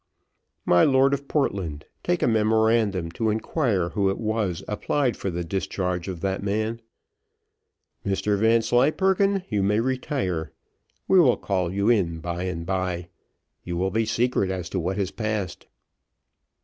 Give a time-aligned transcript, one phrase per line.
[0.65, 5.43] "My Lord of Portland, take a memorandum to inquire who it was applied for the
[5.43, 6.81] discharge of that man.
[8.03, 10.53] Mr Vanslyperken you may retire
[11.07, 13.09] we will call you in by and bye
[13.63, 15.67] you will be secret as to what has passed."